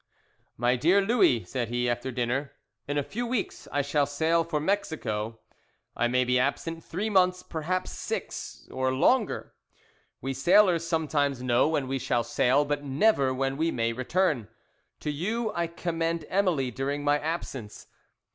"'My 0.57 0.77
dear 0.77 0.99
Louis,' 0.99 1.43
said 1.45 1.67
he, 1.69 1.87
after 1.87 2.09
dinner. 2.11 2.53
'In 2.87 2.97
a 2.97 3.03
few 3.03 3.27
weeks 3.27 3.67
I 3.71 3.83
shall 3.83 4.07
sail 4.07 4.43
for 4.43 4.59
Mexico. 4.59 5.41
I 5.95 6.07
may 6.07 6.23
be 6.25 6.39
absent 6.39 6.83
three 6.83 7.07
months, 7.11 7.43
perhaps 7.43 7.91
six 7.91 8.67
or 8.71 8.91
longer. 8.91 9.53
We 10.19 10.33
sailors 10.33 10.87
sometimes 10.87 11.43
know 11.43 11.67
when 11.69 11.87
we 11.87 11.99
shall 11.99 12.23
sail, 12.23 12.65
but 12.65 12.83
never 12.83 13.31
when 13.31 13.57
we 13.57 13.69
may 13.69 13.93
return. 13.93 14.47
To 15.01 15.11
you, 15.11 15.51
I 15.53 15.67
commend 15.67 16.25
Emily 16.29 16.71
during 16.71 17.03
my 17.03 17.19
absence. 17.19 17.85